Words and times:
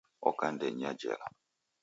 Oka 0.29 0.43
andenyi 0.49 0.83
ya 0.85 0.93
jela. 0.99 1.27